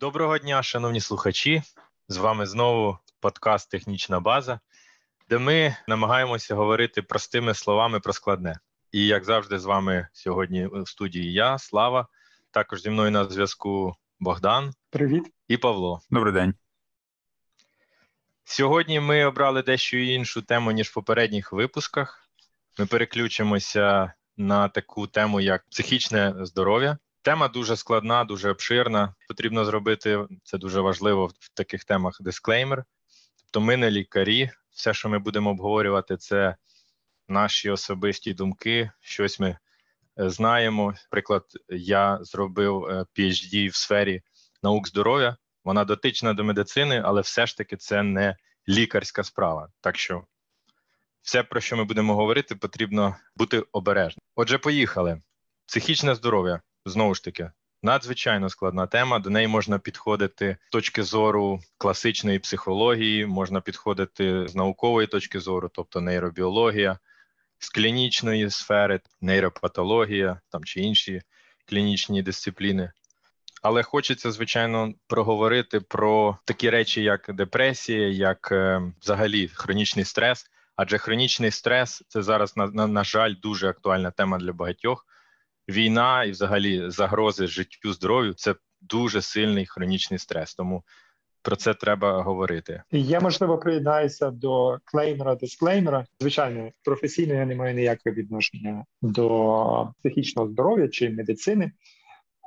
[0.00, 1.62] Доброго дня, шановні слухачі.
[2.08, 4.60] З вами знову подкаст Технічна база,
[5.28, 8.58] де ми намагаємося говорити простими словами про складне.
[8.92, 12.06] І як завжди, з вами сьогодні в студії я, Слава.
[12.50, 14.72] Також зі мною на зв'язку Богдан.
[14.90, 16.00] Привіт і Павло.
[16.10, 16.54] Добрий день.
[18.44, 22.28] Сьогодні ми обрали дещо іншу тему ніж в попередніх випусках.
[22.78, 26.98] Ми переключимося на таку тему, як психічне здоров'я.
[27.22, 29.14] Тема дуже складна, дуже обширна.
[29.28, 32.16] Потрібно зробити це дуже важливо в таких темах.
[32.20, 32.84] Дисклеймер.
[33.36, 34.50] Тобто, ми не лікарі.
[34.70, 36.56] Все, що ми будемо обговорювати, це
[37.28, 38.90] наші особисті думки.
[39.00, 39.48] Щось ми
[40.20, 40.94] е, знаємо.
[41.04, 44.22] Наприклад, я зробив е, PhD в сфері
[44.62, 45.36] наук здоров'я.
[45.64, 48.36] Вона дотична до медицини, але все ж таки це не
[48.68, 49.68] лікарська справа.
[49.80, 50.24] Так що
[51.22, 54.22] все, про що ми будемо говорити, потрібно бути обережним.
[54.34, 55.22] Отже, поїхали.
[55.66, 57.50] Психічне здоров'я знову ж таки.
[57.82, 59.18] Надзвичайно складна тема.
[59.18, 65.70] До неї можна підходити з точки зору класичної психології, можна підходити з наукової точки зору,
[65.74, 66.98] тобто нейробіологія,
[67.58, 71.22] з клінічної сфери, нейропатологія там чи інші
[71.66, 72.92] клінічні дисципліни.
[73.62, 80.46] Але хочеться, звичайно, проговорити про такі речі, як депресія, як е, взагалі хронічний стрес.
[80.76, 85.06] Адже хронічний стрес це зараз на, на, на жаль дуже актуальна тема для багатьох.
[85.68, 90.54] Війна і, взагалі, загрози життю здоров'ю це дуже сильний хронічний стрес.
[90.54, 90.82] Тому
[91.42, 92.82] про це треба говорити.
[92.92, 96.06] Я можливо приєднаюся до клеймера дисклеймера.
[96.20, 101.72] Звичайно, професійно я не маю ніякого відношення до психічного здоров'я чи медицини,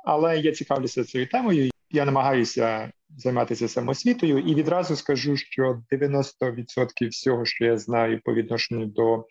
[0.04, 1.70] але я цікавлюся цією темою.
[1.90, 8.86] Я намагаюся займатися самосвітою, і відразу скажу, що 90% всього, що я знаю по відношенню
[8.86, 9.26] до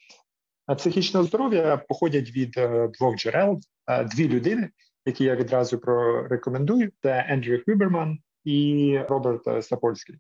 [0.75, 3.59] психічного здоров'я, походять від е, двох джерел,
[4.11, 4.69] дві людини,
[5.05, 10.15] які я відразу прорекомендую: це Ендрю Хюберман і Роберт Сапольський.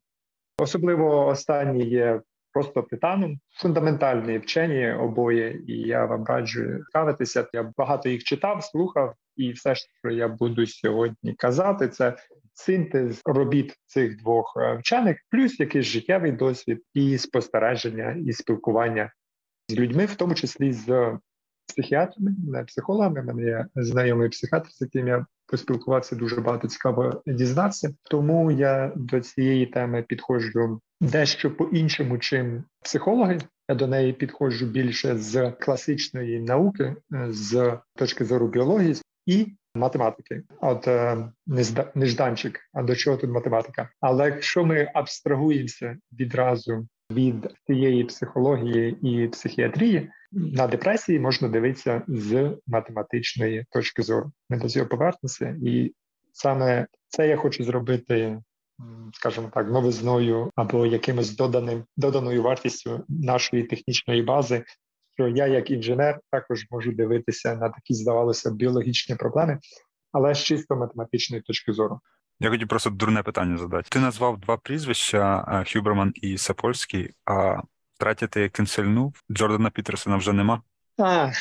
[0.57, 2.21] Особливо останній є
[2.53, 7.47] просто титаном, фундаментальні вчені обоє, і я вам раджу цікавитися.
[7.53, 12.15] Я багато їх читав, слухав, і все, що я буду сьогодні казати, це
[12.53, 19.11] синтез робіт цих двох е, вчених, плюс якийсь життєвий досвід і спостереження і спілкування
[19.69, 21.17] з людьми, в тому числі з
[21.71, 23.21] психіатрами, не психологами.
[23.21, 27.93] У мене є знайомий психіатр, з яким я поспілкувався дуже багато цікаво дізнатися.
[28.03, 33.39] Тому я до цієї теми підходжу дещо по-іншому, чим психологи.
[33.69, 36.95] Я до неї підходжу більше з класичної науки,
[37.29, 38.95] з точки зору біології
[39.25, 40.43] і математики.
[40.61, 41.17] От е,
[41.95, 43.89] нежданчик, а до чого тут математика?
[43.99, 52.57] Але якщо ми абстрагуємося відразу від цієї психології і психіатрії на депресії можна дивитися з
[52.67, 54.31] математичної точки зору.
[54.49, 55.93] Ми до цього повернемося, і
[56.33, 58.41] саме це я хочу зробити,
[59.13, 64.63] скажімо так, новизною або якимось доданим доданою вартістю нашої технічної бази.
[65.13, 69.59] Що я, як інженер, також можу дивитися на такі, здавалося, біологічні проблеми,
[70.11, 71.99] але з чисто математичної точки зору.
[72.43, 73.87] Я хотів просто дурне питання задати.
[73.89, 77.61] Ти назвав два прізвища е, Хюберман і Сапольський, а
[77.99, 79.13] третє кінсельнув.
[79.31, 80.61] Джордана Пітерсона вже нема.
[80.97, 81.31] А,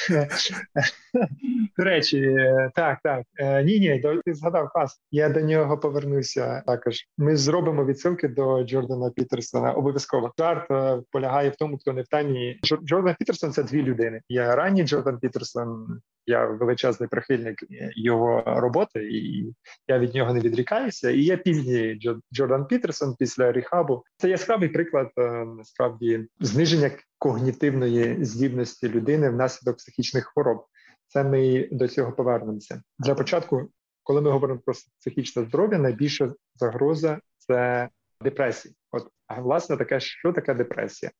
[1.78, 2.36] До речі,
[2.74, 3.26] так, так.
[3.38, 5.00] Е, ні, ні, ти згадав клас.
[5.10, 7.04] Я до нього повернуся також.
[7.18, 9.72] Ми зробимо відсилки до Джордана Пітерсона.
[9.72, 12.60] Обов'язково жарт е, полягає в тому, хто не в тані.
[12.84, 14.20] Джордан Пітерсон це дві людини.
[14.28, 16.00] Я ранній Джордан Пітерсон.
[16.30, 17.64] Я величезний прихильник
[17.96, 19.54] його роботи, і
[19.88, 21.10] я від нього не відрікаюся.
[21.10, 22.00] І я пізній
[22.34, 24.04] Джордан Пітерсон після ріхабу.
[24.16, 30.64] Це яскравий приклад е, насправді зниження когнітивної здібності людини внаслідок психічних хвороб.
[31.08, 32.82] Це ми до цього повернемося.
[32.98, 33.68] Для початку,
[34.02, 37.88] коли ми говоримо про психічне здоров'я, найбільша загроза це
[38.20, 38.74] депресія.
[38.90, 39.08] От
[39.38, 41.12] власне таке, що таке депресія?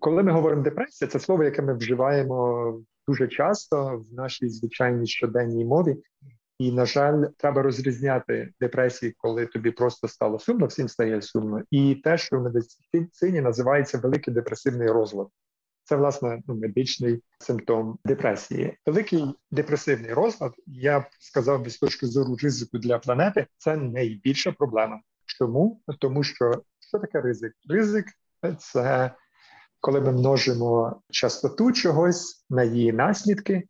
[0.00, 5.64] Коли ми говоримо депресія, це слово, яке ми вживаємо дуже часто в нашій звичайній щоденній
[5.64, 5.96] мові.
[6.58, 11.94] І, на жаль, треба розрізняти депресії, коли тобі просто стало сумно, всім стає сумно, і
[11.94, 15.28] те, що в медицині називається великий депресивний розлад.
[15.84, 18.78] Це власне ну, медичний симптом депресії.
[18.86, 24.52] Великий депресивний розлад, я б сказав, би з точки зору ризику для планети, це найбільша
[24.52, 25.00] проблема.
[25.26, 25.80] Чому?
[25.98, 27.52] Тому що що таке ризик?
[27.68, 28.06] Ризик
[28.58, 29.14] це
[29.84, 33.62] коли ми множимо частоту чогось на її наслідки,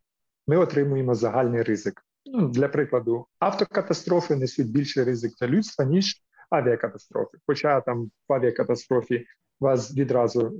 [0.47, 2.01] ми отримуємо загальний ризик.
[2.25, 7.37] Ну, Для прикладу, автокатастрофи несуть більший ризик для людства ніж авіакатастрофи.
[7.47, 9.25] Хоча там в авіакатастрофі
[9.59, 10.51] вас відразу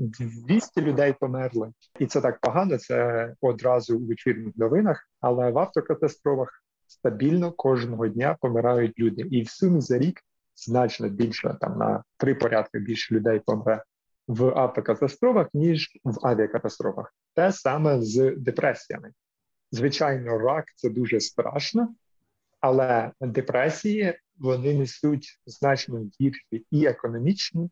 [0.48, 2.78] 200 людей померли, і це так погано.
[2.78, 5.10] Це одразу у вечірніх новинах.
[5.22, 10.22] Але в автокатастрофах стабільно кожного дня помирають люди, і в сумі за рік
[10.56, 13.84] значно більше там на три порядки більше людей помре
[14.28, 17.16] в автокатастрофах, ніж в авіакатастрофах.
[17.36, 19.12] Те саме з депресіями.
[19.72, 21.96] Звичайно, рак це дуже страшно,
[22.60, 27.70] але депресії вони несуть значно гірші і економічні,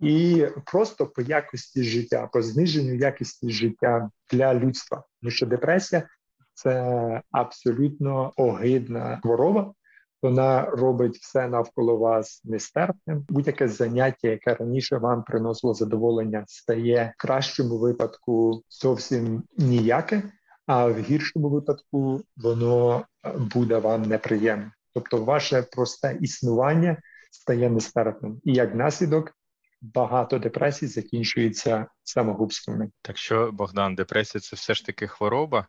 [0.00, 5.04] і просто по якості життя, по зниженню якості життя для людства.
[5.20, 6.08] Тому що депресія
[6.54, 9.74] це абсолютно огидна хвороба.
[10.22, 13.26] Вона робить все навколо вас нестерпним.
[13.28, 20.22] Будь-яке заняття, яке раніше вам приносило задоволення, стає в кращому випадку зовсім ніяке,
[20.66, 23.04] а в гіршому випадку воно
[23.54, 24.72] буде вам неприємне.
[24.94, 26.96] Тобто, ваше просте існування
[27.30, 29.32] стає нестерпним, і як наслідок
[29.80, 32.90] багато депресій закінчується самогубствами.
[33.02, 35.66] Так що, Богдан, депресія це все ж таки хвороба,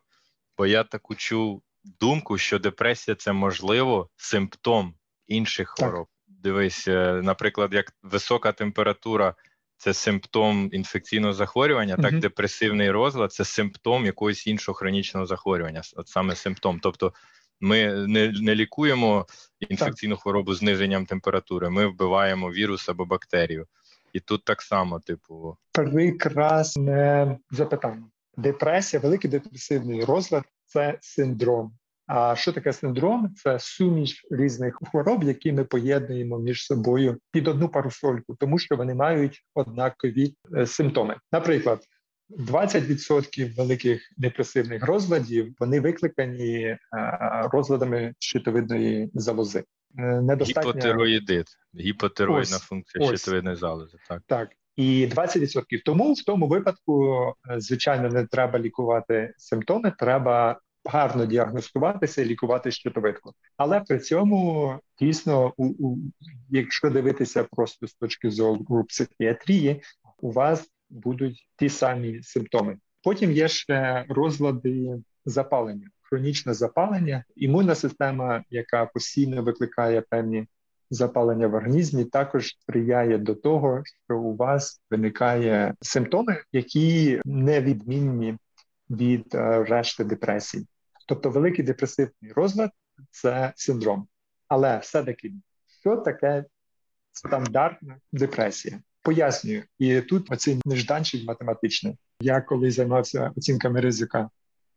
[0.58, 4.94] бо я таку чув думку, що депресія це можливо симптом
[5.26, 6.06] інших хвороб.
[6.06, 6.36] Так.
[6.42, 9.34] Дивись, е, наприклад, як висока температура.
[9.76, 16.36] Це симптом інфекційного захворювання, так депресивний розлад це симптом якогось іншого хронічного захворювання, от саме
[16.36, 16.80] симптом.
[16.82, 17.12] Тобто
[17.60, 19.26] ми не не лікуємо
[19.60, 20.22] інфекційну так.
[20.22, 23.66] хворобу зниженням температури, ми вбиваємо вірус або бактерію.
[24.12, 28.10] І тут так само, типу, прекрасне запитання.
[28.36, 31.72] Депресія, великий депресивний розлад це синдром.
[32.06, 33.34] А що таке синдром?
[33.34, 38.94] Це суміш різних хвороб, які ми поєднуємо між собою під одну парусольку, тому що вони
[38.94, 41.16] мають однакові е, симптоми.
[41.32, 41.80] Наприклад,
[42.30, 46.78] 20% великих депресивних розладів вони викликані е,
[47.52, 49.64] розладами щитовидної залози.
[49.98, 50.70] Е, недостатньо...
[50.70, 51.46] Гіпотероїдит,
[51.80, 53.20] гіпотероїдна ось, функція ось.
[53.20, 53.98] щитовидної залози.
[54.08, 54.22] Так.
[54.26, 54.48] Так.
[54.76, 62.22] І 20% тому в тому випадку, е, звичайно, не треба лікувати симптоми, треба гарно діагностуватися
[62.22, 63.32] і лікувати щитовидку.
[63.56, 65.98] Але при цьому дійсно, у, у
[66.50, 69.82] якщо дивитися просто з точки зору психіатрії,
[70.18, 72.78] у вас будуть ті самі симптоми.
[73.02, 80.46] Потім є ще розлади запалення хронічне запалення, імунна система, яка постійно викликає певні
[80.90, 88.38] запалення в організмі, також сприяє до того, що у вас виникає симптоми, які не відмінні
[88.90, 90.66] від е, решти депресій.
[91.08, 92.70] Тобто, великий депресивний розлад
[93.10, 94.06] це синдром.
[94.48, 95.32] Але все-таки,
[95.80, 96.44] що таке
[97.12, 98.80] стандартна депресія?
[99.02, 101.96] Пояснюю, і тут оцей нежданчик математичний.
[102.20, 104.30] Я коли займався оцінками ризика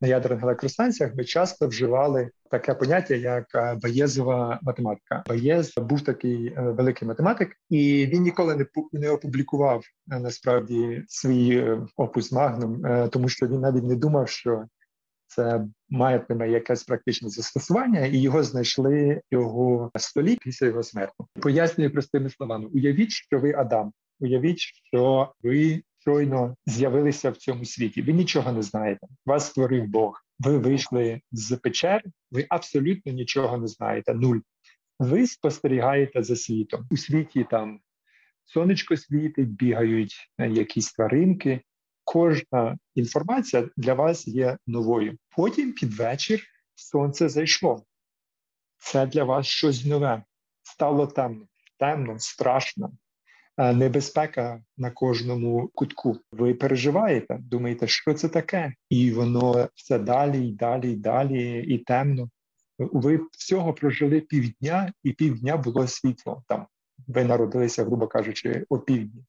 [0.04, 5.24] на ядерних електростанціях ми часто вживали таке поняття, як е, Баєзова математика.
[5.28, 11.78] Баєз був такий е, великий математик, і він ніколи не не опублікував е, насправді свій
[11.98, 14.66] опус магнум, тому що він навіть не думав, що
[15.28, 21.14] це матиме якесь практичне застосування, і його знайшли його столі після його смерті.
[21.42, 23.92] Пояснюю простими словами: уявіть, що ви Адам.
[24.20, 28.02] Уявіть, що ви щойно з'явилися в цьому світі.
[28.02, 29.08] Ви нічого не знаєте.
[29.26, 30.22] Вас створив Бог.
[30.40, 34.14] Ви вийшли з печер, ви абсолютно нічого не знаєте.
[34.14, 34.40] Нуль.
[35.00, 36.88] Ви спостерігаєте за світом.
[36.92, 37.80] У світі там
[38.46, 41.62] сонечко світить, бігають е, якісь тваринки.
[42.04, 45.18] Кожна інформація для вас є новою.
[45.36, 46.44] Потім під вечір
[46.76, 47.84] сонце зайшло.
[48.78, 50.24] Це для вас щось нове.
[50.64, 51.46] Стало темно,
[51.80, 52.92] темно, страшно.
[53.58, 56.18] Небезпека на кожному кутку.
[56.32, 61.78] Ви переживаєте, думаєте, що це таке, і воно все далі, і далі, і далі, і
[61.78, 62.30] темно.
[62.80, 66.44] Ви всього прожили півдня, і півдня було світло.
[66.48, 66.68] Там
[67.08, 69.24] ви народилися, грубо кажучи, о півдні.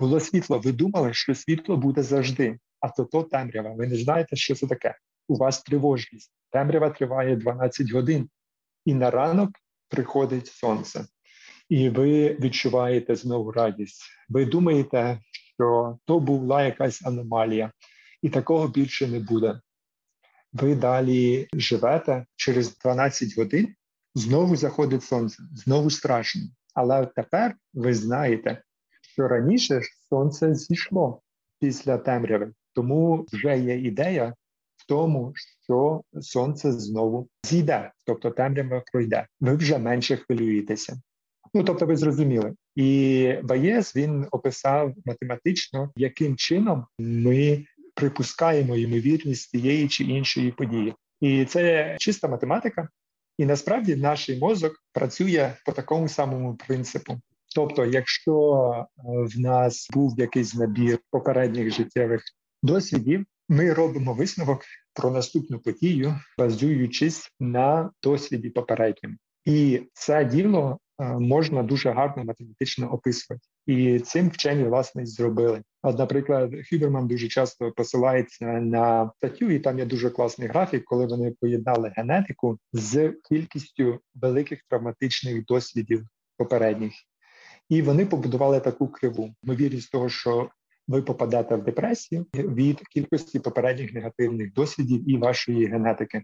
[0.00, 0.58] Було світло.
[0.58, 3.70] Ви думали, що світло буде завжди, а то то темрява.
[3.70, 4.94] Ви не знаєте, що це таке.
[5.28, 6.32] У вас тривожність.
[6.52, 8.28] Темрява триває 12 годин,
[8.84, 9.50] і на ранок
[9.88, 11.04] приходить сонце
[11.70, 14.02] і ви відчуваєте знову радість.
[14.28, 15.20] Ви думаєте,
[15.54, 17.72] що то була якась аномалія,
[18.22, 19.60] і такого більше не буде.
[20.52, 23.74] Ви далі живете через 12 годин,
[24.14, 26.42] знову заходить сонце, знову страшно.
[26.74, 28.62] Але тепер ви знаєте,
[29.02, 31.22] що раніше сонце зійшло
[31.60, 34.34] після темряви, тому вже є ідея
[34.76, 35.32] в тому,
[35.64, 39.26] що сонце знову зійде, тобто темрява пройде.
[39.40, 41.00] Ви вже менше хвилюєтеся.
[41.54, 47.64] Ну тобто, ви зрозуміли, і Баєс він описав математично, яким чином ми
[47.94, 52.88] припускаємо ймовірність тієї чи іншої події, і це чиста математика.
[53.38, 57.20] І насправді наш мозок працює по такому самому принципу.
[57.54, 62.22] Тобто, якщо е, в нас був якийсь набір попередніх життєвих
[62.62, 64.60] досвідів, ми робимо висновок
[64.94, 69.16] про наступну подію, базуючись на досвіді попередньому.
[69.44, 75.62] І це діло можна дуже гарно математично описувати, і цим вчені власне зробили.
[75.82, 81.06] От, наприклад, Хюберман дуже часто посилається на статтю, і там є дуже класний графік, коли
[81.06, 86.92] вони поєднали генетику з кількістю великих травматичних досвідів попередніх,
[87.68, 89.34] і вони побудували таку криву.
[89.42, 90.50] Ймовірність того, що
[90.88, 96.22] ви попадете в депресію від кількості попередніх негативних досвідів і вашої генетики.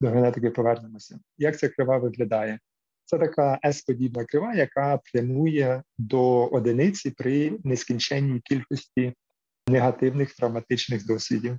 [0.00, 1.18] До генетики повернемося.
[1.38, 2.58] Як ця крива виглядає?
[3.04, 9.14] Це така S-подібна крива, яка прямує до одиниці при нескінченній кількості
[9.68, 11.58] негативних травматичних досвідів.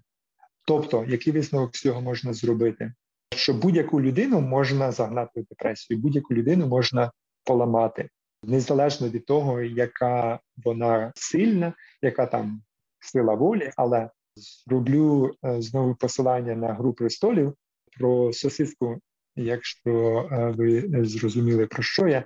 [0.68, 2.94] Тобто, який висновок з цього можна зробити?
[3.36, 7.12] Що будь-яку людину можна загнати в депресію, будь-яку людину можна
[7.44, 8.10] поламати,
[8.44, 12.62] незалежно від того, яка вона сильна, яка там
[13.00, 17.54] сила волі, але зроблю е, знову посилання на гру престолів
[17.98, 19.00] про сосиску
[19.36, 19.90] якщо
[20.32, 22.26] е, ви зрозуміли про що я.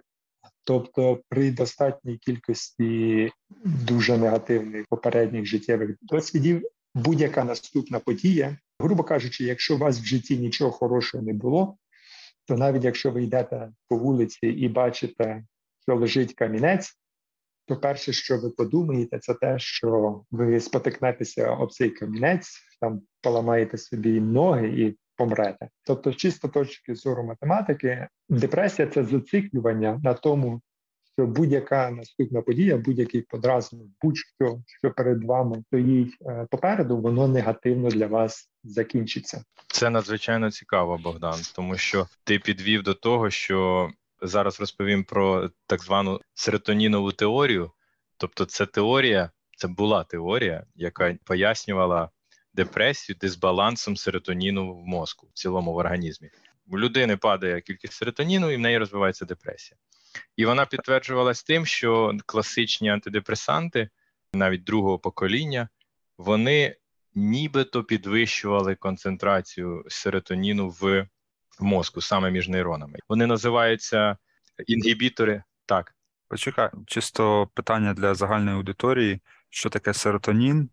[0.64, 3.32] Тобто, при достатній кількості
[3.66, 6.64] дуже негативних попередніх життєвих досвідів,
[6.96, 11.78] будь-яка наступна подія, грубо кажучи, якщо у вас в житті нічого хорошого не було,
[12.46, 15.44] то навіть якщо ви йдете по вулиці і бачите,
[15.82, 16.94] що лежить камінець,
[17.66, 23.78] то перше, що ви подумаєте, це те, що ви спотикнетеся об цей камінець, там поламаєте
[23.78, 25.70] собі ноги і помрете.
[25.86, 30.62] Тобто, чисто точки зору математики, депресія це зациклювання на тому,
[31.18, 37.90] що будь-яка наступна подія, будь-який подразник, будь-що що перед вами стоїть е, попереду, воно негативно
[37.90, 39.44] для вас закінчиться.
[39.68, 43.90] Це надзвичайно цікаво, Богдан, тому що ти підвів до того, що
[44.22, 47.72] зараз розповім про так звану серотонінову теорію.
[48.18, 52.10] Тобто, це теорія, це була теорія, яка пояснювала
[52.58, 56.30] депресію, дисбалансом серотоніну в мозку в цілому в організмі.
[56.68, 59.78] У людини падає кількість серотоніну, і в неї розвивається депресія.
[60.38, 63.90] І вона підтверджувалась тим, що класичні антидепресанти,
[64.34, 65.70] навіть другого покоління,
[66.18, 66.76] вони
[67.16, 71.08] нібито підвищували концентрацію серотоніну в
[71.60, 73.00] мозку саме між нейронами.
[73.10, 74.18] Вони називаються
[74.68, 75.44] інгібітори.
[75.66, 75.94] Так.
[76.30, 80.70] Почекай, чисто питання для загальної аудиторії: що таке серотонін,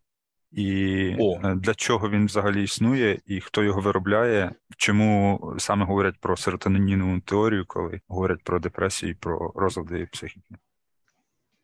[0.55, 1.41] і О.
[1.45, 7.21] Е, для чого він взагалі існує, і хто його виробляє, чому саме говорять про серотонінну
[7.21, 10.55] теорію, коли говорять про депресію, про розлади психіки?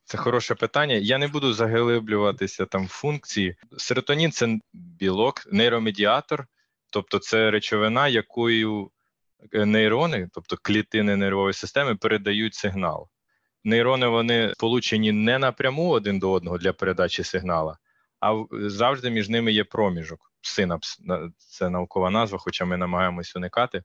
[0.05, 0.95] Це хороше питання.
[0.95, 3.57] Я не буду заглиблюватися там в функції.
[3.79, 6.47] Серотонін це білок, нейромедіатор,
[6.93, 8.91] тобто це речовина, якою
[9.53, 13.09] е, нейрони, тобто клітини нервової системи, передають сигнал.
[13.65, 17.79] Нейрони вони сполучені не напряму один до одного для передачі сигнала,
[18.21, 20.33] а завжди між ними є проміжок.
[20.43, 21.01] Синапс
[21.37, 23.83] це наукова назва, хоча ми намагаємось уникати.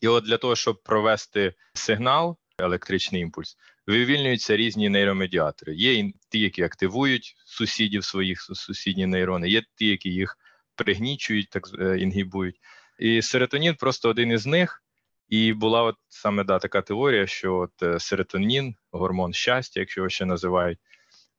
[0.00, 3.56] І от для того, щоб провести сигнал, електричний імпульс,
[3.86, 5.74] вивільнюються різні нейромедіатори.
[5.74, 10.38] Є ті, які активують сусідів своїх сусідні нейрони, є ті, які їх
[10.74, 12.56] пригнічують, так е, інгібують.
[12.98, 14.80] І серотонін просто один із них.
[15.28, 20.08] І була от саме да, така теорія, що от е, серотонін, гормон щастя, якщо його
[20.08, 20.78] ще називають,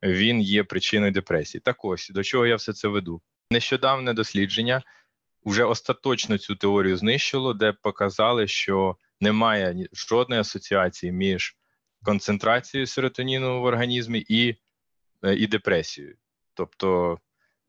[0.05, 1.61] він є причиною депресії.
[1.65, 3.21] Так ось до чого я все це веду.
[3.51, 4.83] Нещодавне дослідження
[5.45, 11.55] вже остаточно цю теорію знищило, де показали, що немає жодної асоціації між
[12.03, 14.55] концентрацією серотоніну в організмі і,
[15.23, 16.15] е, і депресією.
[16.53, 17.19] Тобто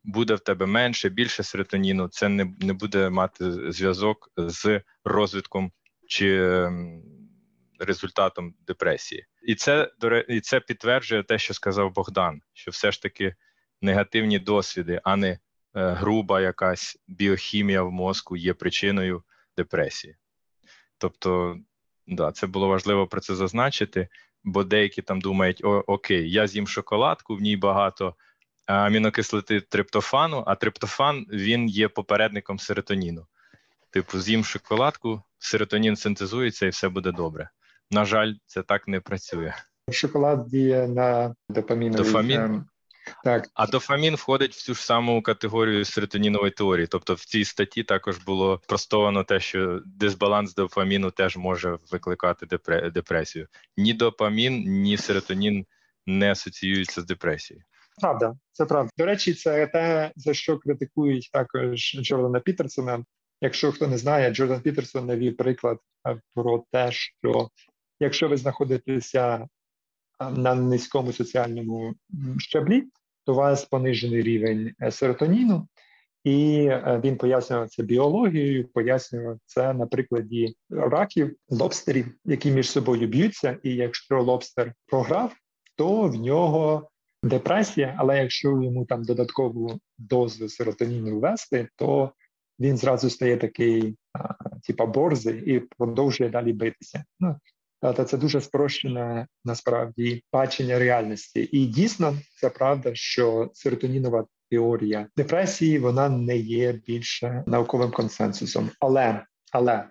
[0.04, 5.72] буде в тебе менше, більше серотоніну, це не, не буде мати зв'язок з розвитком
[6.08, 7.02] чи ем,
[7.78, 9.26] результатом депресії.
[9.42, 9.90] І це
[10.28, 13.34] і це підтверджує те, що сказав Богдан, що все ж таки
[13.82, 15.38] негативні досвіди, а не е,
[15.74, 19.22] груба якась біохімія в мозку є причиною
[19.56, 20.16] депресії.
[20.98, 21.58] Тобто,
[22.06, 24.08] да, це було важливо про це зазначити,
[24.44, 28.14] бо деякі там думають: О, окей, я з'їм шоколадку, в ній багато
[28.66, 33.26] амінокислоти триптофану, а триптофан він є попередником серотоніну.
[33.90, 37.50] Типу, з'їм шоколадку, серотонін синтезується і все буде добре.
[37.90, 39.54] На жаль, це так не працює.
[39.90, 42.04] Шоколад діє на допаміновий...
[42.04, 42.64] Дофамін?
[43.24, 43.48] Так.
[43.54, 46.86] А дофамін входить в цю ж саму категорію серотонінової теорії.
[46.86, 52.46] Тобто в цій статті також було простовано те, що дисбаланс дофаміну теж може викликати
[52.90, 53.46] депресію.
[53.76, 55.66] Ні допамін, ні серотонін
[56.06, 57.64] не асоціюються з депресією.
[58.00, 58.90] Правда, це правда.
[58.98, 63.04] До речі, це те, за що критикують також Джордана Пітерсона.
[63.40, 65.78] Якщо хто не знає, Джордан Пітерсон навів приклад
[66.34, 67.48] про те, що
[68.00, 69.48] Якщо ви знаходитеся
[70.36, 71.94] на низькому соціальному
[72.38, 72.84] щаблі,
[73.24, 75.68] то у вас понижений рівень е, серотоніну,
[76.24, 83.08] І е, він пояснював це біологією, пояснював це на прикладі раків, лобстерів, які між собою
[83.08, 83.58] б'ються.
[83.62, 85.32] І якщо лобстер програв,
[85.76, 86.88] то в нього
[87.22, 87.94] депресія.
[87.98, 92.12] Але якщо йому там додаткову дозу серотоніну ввести, то
[92.60, 93.96] він зразу стає такий,
[94.66, 97.04] типа борзий, і продовжує далі битися.
[97.20, 97.36] Ну
[97.92, 105.78] та це дуже спрощене насправді бачення реальності, і дійсно це правда, що серотонінова теорія депресії
[105.78, 109.88] вона не є більше науковим консенсусом, але але е,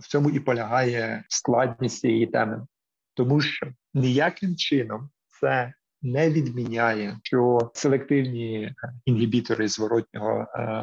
[0.00, 2.66] в цьому і полягає складність цієї теми,
[3.14, 5.10] тому що ніяким чином
[5.40, 5.72] це
[6.02, 8.74] не відміняє, що селективні
[9.04, 10.82] інгібітори зворотнього е,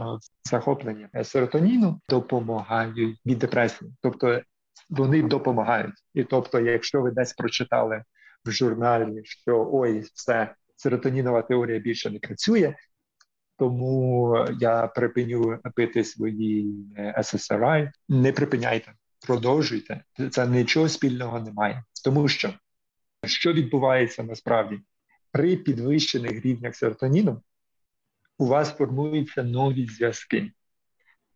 [0.49, 4.41] захоплення серотоніну допомагають від депресії, тобто
[4.89, 8.03] вони допомагають, і тобто, якщо ви десь прочитали
[8.45, 12.75] в журналі, що ой, все серотонінова теорія більше не працює,
[13.57, 16.85] тому я припиню пити свої
[17.17, 17.91] SSRI.
[18.09, 18.93] Не припиняйте,
[19.27, 20.03] продовжуйте.
[20.31, 22.53] Це нічого спільного немає, тому що
[23.25, 24.79] що відбувається насправді
[25.31, 27.41] при підвищених рівнях серотоніну,
[28.37, 30.51] у вас формуються нові зв'язки.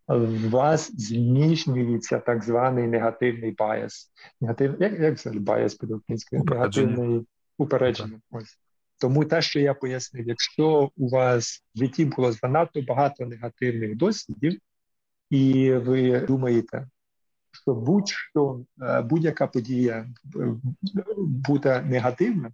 [0.08, 4.12] У вас зміщується так званий негативний bias.
[4.42, 6.44] Негатив, як як це bias під українською?
[6.44, 7.26] Негативний
[7.58, 8.20] упередження.
[8.32, 8.60] Ось.
[9.00, 14.60] Тому те, що я пояснив, якщо у вас в житті було занадто багато негативних досвідів,
[15.30, 16.88] і ви думаєте,
[17.52, 20.56] що будь-що е, будь-яка подія е,
[21.18, 22.52] буде негативна,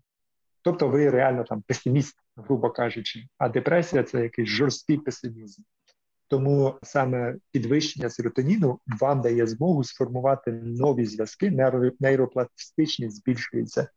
[0.61, 5.61] тобто ви реально там песиміст, грубо кажучи, а депресія це якийсь жорсткий песимізм.
[6.29, 13.87] Тому саме підвищення серотоніну вам дає змогу сформувати нові зв'язки, нейропластичність збільшується,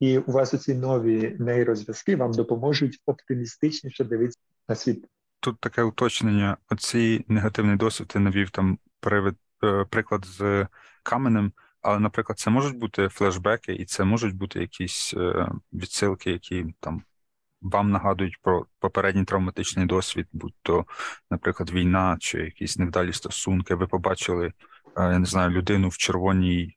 [0.00, 5.06] і у вас оці нові нейрозв'язки вам допоможуть оптимістичніше дивитися на світ.
[5.40, 6.56] Тут таке уточнення.
[6.70, 10.66] Оцей негативний досвід ти навів там привид, е, приклад з
[11.02, 11.52] каменем.
[11.82, 17.02] Але, наприклад, це можуть бути флешбеки, і це можуть бути якісь е, відсилки, які там
[17.62, 20.84] вам нагадують про попередній травматичний досвід, будь то,
[21.30, 23.74] наприклад, війна чи якісь невдалі стосунки.
[23.74, 24.52] Ви побачили, е,
[24.96, 26.76] я не знаю, людину в червоній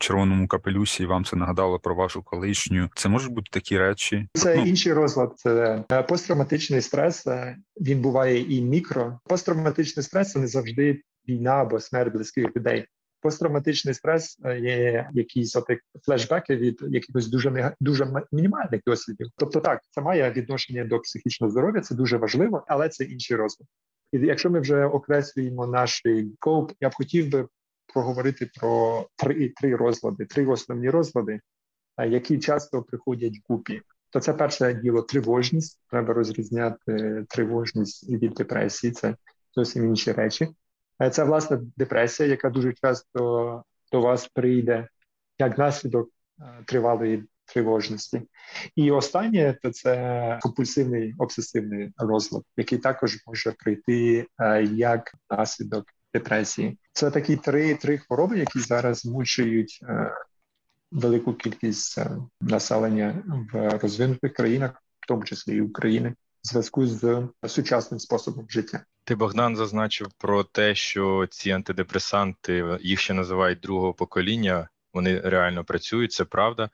[0.00, 2.90] червоному капелюсі, і вам це нагадало про вашу колишню.
[2.94, 4.28] Це можуть бути такі речі.
[4.34, 5.32] Це ну, інший розлад.
[5.36, 7.26] Це е, посттравматичний стрес.
[7.26, 9.20] Е, він буває і мікро.
[9.24, 12.86] Посттравматичний стрес це не завжди війна або смерть близьких людей.
[13.26, 15.64] Посттравматичний стрес е, є якісь от
[16.02, 19.26] флешбеки від якихось дуже дуже мінімальних досвідів.
[19.36, 23.68] Тобто, так це має відношення до психічного здоров'я, це дуже важливо, але це інший розлад.
[24.12, 26.02] І якщо ми вже окреслюємо наш
[26.38, 27.48] коуп, я б хотів би
[27.94, 31.40] проговорити про три три розлади, три основні розлади,
[32.08, 33.82] які часто приходять в купі.
[34.10, 35.80] То це перше діло тривожність.
[35.90, 38.92] Треба розрізняти тривожність від депресії.
[38.92, 39.16] Це
[39.54, 40.48] зовсім інші речі.
[41.12, 44.88] Це власне депресія, яка дуже часто до вас прийде
[45.38, 46.10] як наслідок
[46.64, 48.22] тривалої тривожності.
[48.76, 54.26] І останнє то це компульсивний обсесивний розлад, який також може прийти
[54.72, 56.78] як наслідок депресії.
[56.92, 60.14] Це такі три три хвороби, які зараз змушують е,
[60.90, 67.28] велику кількість е, населення в розвинутих країнах, в тому числі і України, в зв'язку з
[67.46, 68.84] сучасним способом життя.
[69.06, 74.68] Ти Богдан зазначив про те, що ці антидепресанти їх ще називають другого покоління.
[74.92, 76.70] Вони реально працюють, це правда.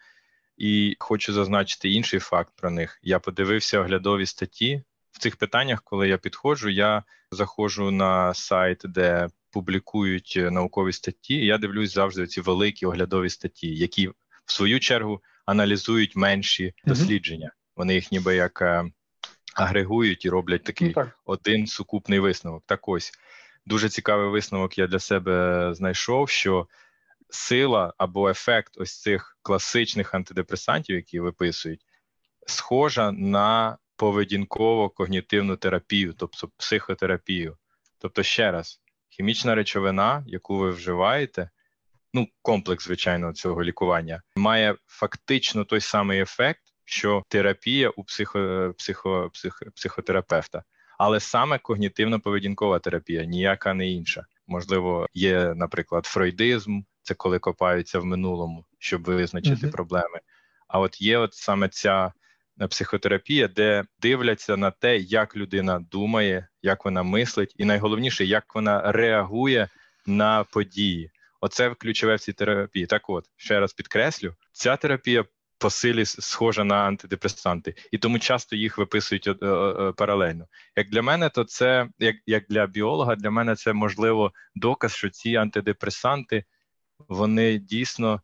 [0.57, 2.99] І хочу зазначити інший факт про них.
[3.03, 9.29] Я подивився оглядові статті в цих питаннях, коли я підходжу, я заходжу на сайт, де
[9.51, 11.35] публікують наукові статті.
[11.35, 14.09] і Я дивлюсь завжди ці великі оглядові статті, які
[14.45, 17.53] в свою чергу аналізують менші дослідження.
[17.77, 18.85] Вони їх ніби як е,
[19.55, 22.63] агрегують і роблять такий ну, один сукупний висновок.
[22.67, 23.13] Так ось
[23.67, 24.79] дуже цікавий висновок.
[24.79, 26.67] Я для себе знайшов, що
[27.31, 31.81] сила або ефект ось цих класичних антидепресантів, які виписують,
[32.47, 37.57] схожа на поведінково-когнітивну терапію, тобто психотерапію.
[37.99, 41.51] Тобто, ще раз, хімічна речовина, яку ви вживаєте,
[42.15, 49.31] ну, комплекс, звичайно, цього лікування, має фактично той самий ефект, що терапія у психо, психо,
[49.33, 50.63] психо, психотерапевта.
[50.99, 54.25] Але саме когнітивно-поведінкова терапія, ніяка не інша.
[54.47, 59.73] Можливо, є, наприклад, фройдизм, це коли копаються в минулому, щоб визначити uh-huh.
[59.73, 60.21] проблеми.
[60.69, 62.13] А от є от саме ця
[62.71, 68.93] психотерапія, де дивляться на те, як людина думає, як вона мислить, і найголовніше, як вона
[68.93, 69.69] реагує
[70.07, 71.11] на події.
[71.41, 72.87] Оце ключове в цій терапії.
[72.87, 75.25] Так, от ще раз підкреслю, ця терапія
[75.63, 80.47] по силі схожа на антидепресанти, і тому часто їх виписують е, е, паралельно.
[80.77, 85.11] Як для мене, то це як як для біолога, для мене це можливо доказ, що
[85.11, 86.45] ці антидепресанти
[87.09, 88.21] вони дійсно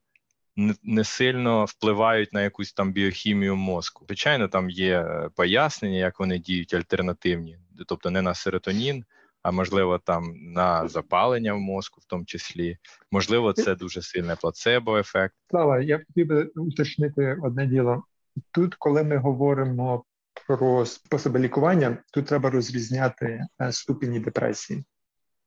[0.82, 4.04] не сильно впливають на якусь там біохімію мозку.
[4.06, 9.04] Звичайно, там є пояснення, як вони діють альтернативні, тобто не на серотонін
[9.42, 12.76] а можливо, там на запалення в мозку, в тому числі,
[13.10, 15.34] можливо, це дуже сильний плацебо-ефект.
[15.50, 18.04] Слава, я хотів би уточнити одне діло.
[18.50, 20.04] Тут, коли ми говоримо
[20.46, 24.84] про способи лікування, тут треба розрізняти е, ступені депресії,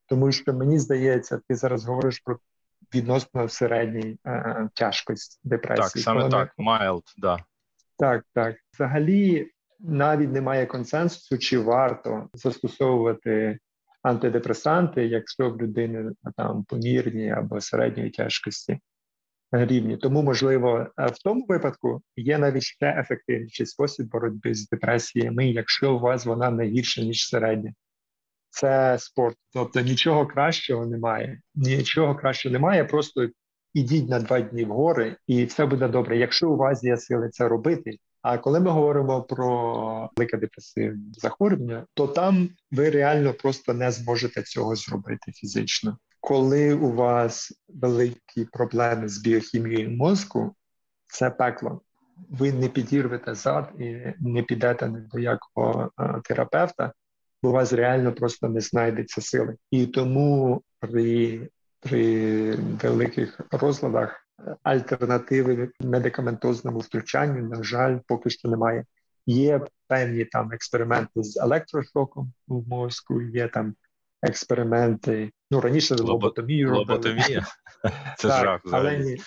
[0.06, 2.40] тому що мені здається, ти зараз говориш про
[2.94, 5.84] відносно середній е, тяжкості депресії.
[5.94, 6.72] Так, саме коли так, ми...
[6.72, 7.38] mild, да.
[7.98, 8.56] Так, так.
[8.74, 13.60] Взагалі навіть немає консенсусу, чи варто застосовувати
[14.02, 18.80] антидепресанти, якщо в людини там помірні або середньої тяжкості
[19.52, 19.98] рівні.
[19.98, 26.00] Тому, можливо, в тому випадку є навіть ще ефективніший спосіб боротьби з депресіями, якщо у
[26.00, 27.74] вас вона не гірша, ніж середня.
[28.50, 29.38] Це спорт.
[29.54, 31.42] Тобто нічого кращого немає.
[31.56, 32.86] Нічого кращого немає.
[32.86, 33.30] Просто
[33.74, 36.18] ідіть на два дні в гори, і все буде добре.
[36.18, 41.86] Якщо у вас є сили це робити, а коли ми говоримо про велике депресивне захворювання,
[41.94, 45.98] то там ви реально просто не зможете цього зробити фізично.
[46.20, 50.56] Коли у вас великі проблеми з біохімією мозку,
[51.08, 51.82] це пекло.
[52.30, 55.92] Ви не підірвете зад і не підете ні до якого
[56.24, 56.94] терапевта,
[57.44, 59.56] бо у вас реально просто не знайдеться сили.
[59.72, 61.42] І тому при
[61.82, 64.28] при великих розладах
[64.64, 68.86] альтернативи медикаментозному втручанню, на жаль, поки що немає.
[69.26, 73.76] Є певні там експерименти з електрошоком в мозку, є там
[74.22, 75.32] експерименти.
[75.52, 76.12] Ну раніше Лобо...
[76.12, 76.86] лоботомію робили.
[76.86, 77.46] Лоботомія?
[78.18, 78.62] Це так, жах.
[78.72, 79.18] Але ні,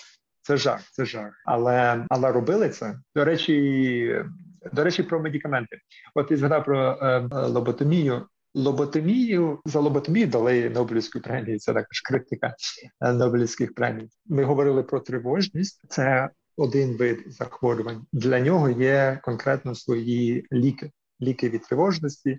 [0.43, 1.43] це жах, це жах.
[1.45, 3.01] Але але робили це.
[3.15, 4.25] До речі,
[4.73, 5.79] до речі, про медикаменти.
[6.15, 8.27] От і згадав про е, лоботомію.
[8.55, 11.59] Лоботомію за лоботомію дали Нобелівську премію.
[11.59, 12.55] Це також критика
[13.01, 14.09] е, Нобелівських премій.
[14.27, 15.83] Ми говорили про тривожність.
[15.89, 18.07] Це один вид захворювань.
[18.13, 20.91] Для нього є конкретно свої ліки,
[21.21, 22.39] ліки від тривожності,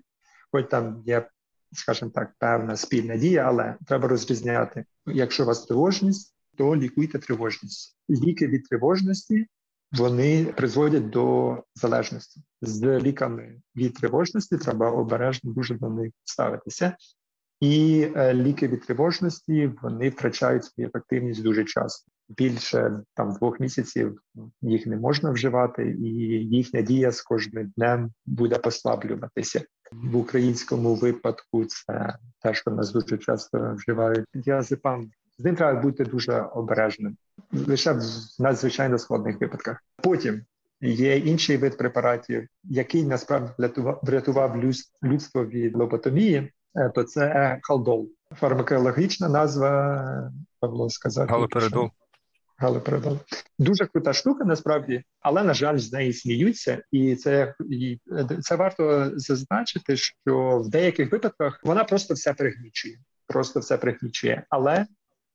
[0.52, 1.28] хоч там є,
[1.72, 4.86] скажімо так, певна спільна дія, але треба розрізняти.
[5.06, 7.98] Якщо у вас тривожність, то лікуйте тривожність.
[8.10, 9.48] Ліки від тривожності
[9.98, 14.58] вони призводять до залежності з ліками від тривожності.
[14.58, 16.96] Треба обережно дуже до них ставитися,
[17.60, 22.12] і е, ліки від тривожності вони втрачають свою ефективність дуже часто.
[22.30, 24.20] Більше там двох місяців
[24.62, 26.08] їх не можна вживати, і
[26.56, 31.66] їхня дія з кожним днем буде послаблюватися в українському випадку.
[31.66, 37.18] Це те, що нас дуже часто вживають діазепам з ним треба бути дуже обережним
[37.52, 38.02] лише в
[38.40, 39.84] надзвичайно складних випадках.
[40.04, 40.42] Потім
[40.82, 43.52] є інший вид препаратів, який насправді
[44.02, 44.64] врятував
[45.04, 48.10] людство від лоботомії, е, то це халдол.
[48.36, 51.28] Фармакологічна назва Павло сказав.
[51.28, 51.90] Галоперидол.
[52.58, 53.20] Галоперидол.
[53.60, 58.00] Дуже крута штука, насправді, але на жаль, з неї сміються, і це і
[58.42, 63.00] це варто зазначити, що в деяких випадках вона просто все пригнічує.
[63.28, 64.44] Просто все пригнічує.
[64.50, 64.86] Але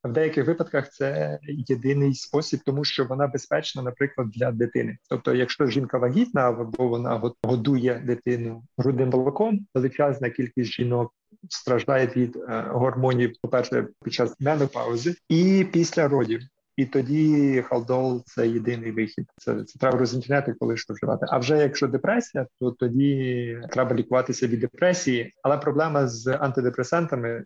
[0.05, 4.99] в деяких випадках це єдиний спосіб, тому що вона безпечна, наприклад, для дитини.
[5.09, 11.13] Тобто, якщо жінка вагітна або вона годує дитину грудним молоком, величезна кількість жінок
[11.49, 16.41] страждає від е, гормонів, по перше, під час менопаузи і після родів.
[16.77, 19.27] І тоді халдол це єдиний вихід.
[19.37, 21.27] Це це треба розрізняти, коли що вживати.
[21.29, 25.35] А вже якщо депресія, то тоді треба лікуватися від депресії.
[25.43, 27.45] Але проблема з антидепресантами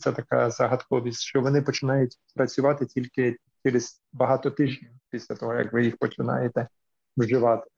[0.00, 5.84] це така загадковість, що вони починають працювати тільки через багато тижнів після того, як ви
[5.84, 6.68] їх починаєте
[7.16, 7.70] вживати.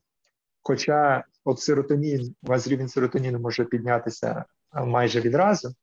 [0.62, 4.44] Хоча от серотонін, у вас рівень серотоніну може піднятися
[4.74, 5.74] майже відразу,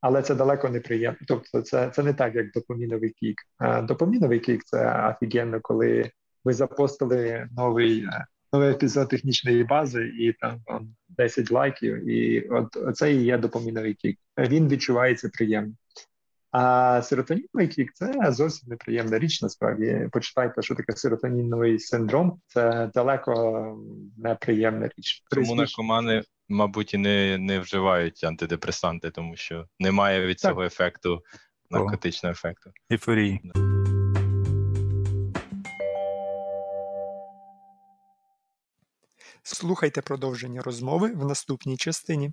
[0.00, 1.18] але це далеко не приємно.
[1.28, 3.36] Тобто, це це не так, як дофаміновий kick.
[3.82, 6.10] Дофаміновий kick це офігенно, коли
[6.44, 8.06] ви запостили новий
[8.52, 13.94] новий епізод технічної бази, і там вам 10 лайків, і от це і є дофаміновий
[13.94, 14.18] kick.
[14.38, 15.72] Він відчувається приємно.
[16.50, 19.42] А серотоніновий kick це зовсім неприємна річ.
[19.42, 22.40] Насправді почитайте, що таке серотоніновий синдром.
[22.46, 23.76] Це далеко
[24.18, 25.22] неприємна річ.
[25.30, 30.72] Тому наркомани, мабуть, і не не вживають антидепресанти, тому що немає від цього так.
[30.72, 31.22] ефекту
[31.70, 32.70] наркотичного ефекту.
[32.92, 33.40] Ейфорії.
[39.42, 42.32] Слухайте продовження розмови в наступній частині.